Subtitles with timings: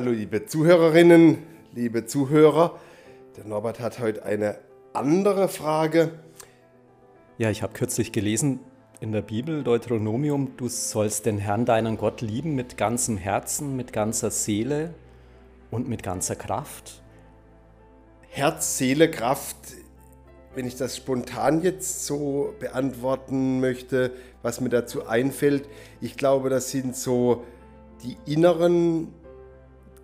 [0.00, 1.42] hallo liebe Zuhörerinnen,
[1.74, 2.80] liebe Zuhörer.
[3.36, 4.56] Der Norbert hat heute eine
[4.94, 6.12] andere Frage.
[7.36, 8.60] Ja, ich habe kürzlich gelesen
[9.00, 13.92] in der Bibel, Deuteronomium, du sollst den Herrn, deinen Gott, lieben mit ganzem Herzen, mit
[13.92, 14.94] ganzer Seele
[15.70, 17.02] und mit ganzer Kraft.
[18.30, 19.58] Herz, Seele, Kraft,
[20.54, 25.68] wenn ich das spontan jetzt so beantworten möchte, was mir dazu einfällt,
[26.00, 27.44] ich glaube, das sind so
[28.02, 29.12] die inneren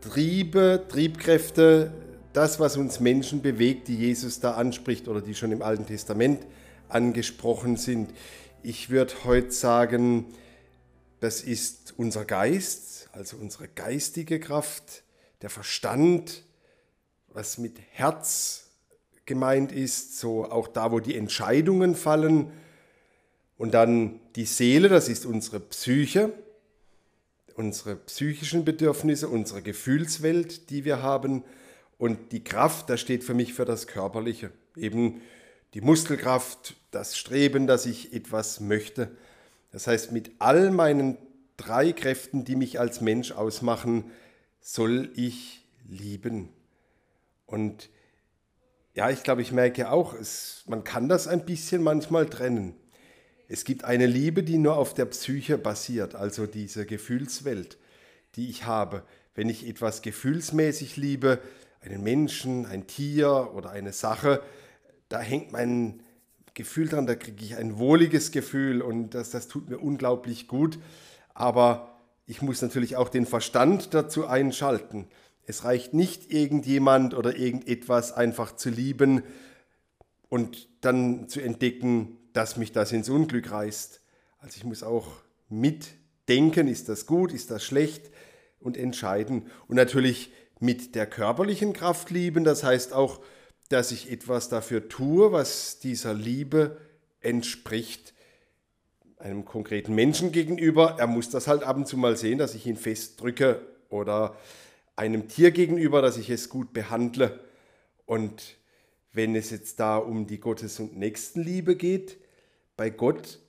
[0.00, 1.92] Triebe, Triebkräfte,
[2.32, 6.46] das, was uns Menschen bewegt, die Jesus da anspricht oder die schon im Alten Testament
[6.88, 8.10] angesprochen sind.
[8.62, 10.26] Ich würde heute sagen,
[11.20, 15.02] das ist unser Geist, also unsere geistige Kraft,
[15.42, 16.42] der Verstand,
[17.32, 18.66] was mit Herz
[19.24, 22.52] gemeint ist, so auch da, wo die Entscheidungen fallen.
[23.58, 26.32] Und dann die Seele, das ist unsere Psyche,
[27.56, 31.42] unsere psychischen Bedürfnisse, unsere Gefühlswelt, die wir haben.
[31.98, 34.50] Und die Kraft, das steht für mich für das Körperliche.
[34.76, 35.22] Eben
[35.74, 39.10] die Muskelkraft, das Streben, dass ich etwas möchte.
[39.72, 41.16] Das heißt, mit all meinen
[41.56, 44.10] drei Kräften, die mich als Mensch ausmachen,
[44.60, 46.50] soll ich lieben.
[47.46, 47.88] Und
[48.94, 52.74] ja, ich glaube, ich merke auch, es, man kann das ein bisschen manchmal trennen.
[53.48, 57.78] Es gibt eine Liebe, die nur auf der Psyche basiert, also diese Gefühlswelt,
[58.34, 59.04] die ich habe.
[59.34, 61.40] Wenn ich etwas gefühlsmäßig liebe,
[61.80, 64.42] einen Menschen, ein Tier oder eine Sache,
[65.08, 66.02] da hängt mein
[66.54, 70.78] Gefühl dran, da kriege ich ein wohliges Gefühl und das, das tut mir unglaublich gut.
[71.34, 75.06] Aber ich muss natürlich auch den Verstand dazu einschalten.
[75.44, 79.22] Es reicht nicht irgendjemand oder irgendetwas einfach zu lieben
[80.28, 84.02] und dann zu entdecken, dass mich das ins Unglück reißt.
[84.40, 85.06] Also ich muss auch
[85.48, 88.10] mitdenken, ist das gut, ist das schlecht
[88.60, 89.50] und entscheiden.
[89.68, 93.22] Und natürlich mit der körperlichen Kraft lieben, das heißt auch,
[93.70, 96.76] dass ich etwas dafür tue, was dieser Liebe
[97.20, 98.12] entspricht
[99.16, 100.96] einem konkreten Menschen gegenüber.
[100.98, 104.36] Er muss das halt ab und zu mal sehen, dass ich ihn festdrücke oder
[104.94, 107.40] einem Tier gegenüber, dass ich es gut behandle.
[108.04, 108.56] Und
[109.12, 112.18] wenn es jetzt da um die Gottes- und Nächstenliebe geht,
[112.76, 113.40] bei Gott,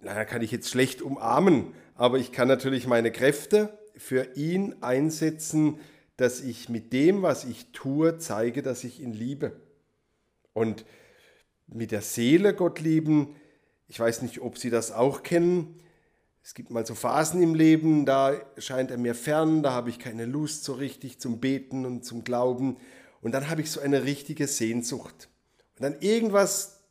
[0.00, 5.78] naja, kann ich jetzt schlecht umarmen, aber ich kann natürlich meine Kräfte für ihn einsetzen,
[6.16, 9.60] dass ich mit dem, was ich tue, zeige, dass ich ihn liebe.
[10.52, 10.84] Und
[11.66, 13.36] mit der Seele Gott lieben,
[13.88, 15.78] ich weiß nicht, ob Sie das auch kennen.
[16.42, 19.98] Es gibt mal so Phasen im Leben, da scheint er mir fern, da habe ich
[19.98, 22.78] keine Lust so richtig zum Beten und zum Glauben.
[23.20, 25.28] Und dann habe ich so eine richtige Sehnsucht.
[25.76, 26.81] Und dann irgendwas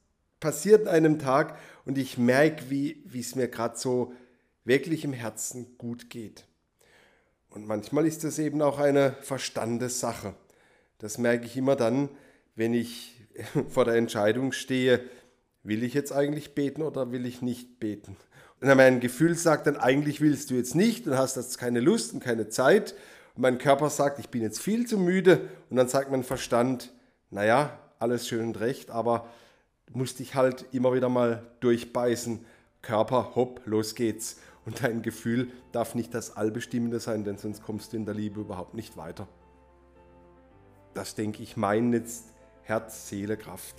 [0.41, 4.11] passiert an einem Tag und ich merke, wie, es mir gerade so
[4.65, 6.45] wirklich im Herzen gut geht.
[7.49, 10.33] Und manchmal ist das eben auch eine Verstandessache.
[10.97, 12.09] Das merke ich immer dann,
[12.55, 13.21] wenn ich
[13.69, 15.01] vor der Entscheidung stehe,
[15.63, 18.17] will ich jetzt eigentlich beten oder will ich nicht beten?
[18.59, 22.13] Und mein Gefühl sagt dann, eigentlich willst du jetzt nicht und hast jetzt keine Lust
[22.13, 22.93] und keine Zeit.
[23.35, 25.49] Und mein Körper sagt, ich bin jetzt viel zu müde.
[25.69, 26.93] Und dann sagt mein Verstand,
[27.31, 29.27] naja, alles schön und recht, aber
[29.93, 32.45] musste ich halt immer wieder mal durchbeißen.
[32.81, 34.39] Körper, hopp, los geht's.
[34.65, 38.41] Und dein Gefühl darf nicht das Allbestimmende sein, denn sonst kommst du in der Liebe
[38.41, 39.27] überhaupt nicht weiter.
[40.93, 42.25] Das denke ich, mein jetzt
[42.63, 43.75] Herz, Seele, Kraft.